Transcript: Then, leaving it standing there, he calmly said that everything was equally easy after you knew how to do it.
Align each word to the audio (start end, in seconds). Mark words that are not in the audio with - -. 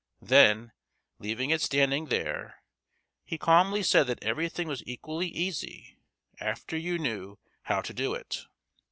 Then, 0.23 0.71
leaving 1.19 1.51
it 1.51 1.61
standing 1.61 2.07
there, 2.07 2.63
he 3.23 3.37
calmly 3.37 3.83
said 3.83 4.07
that 4.07 4.23
everything 4.23 4.67
was 4.67 4.81
equally 4.87 5.27
easy 5.27 5.99
after 6.39 6.75
you 6.75 6.97
knew 6.97 7.37
how 7.65 7.81
to 7.81 7.93
do 7.93 8.15
it. 8.15 8.45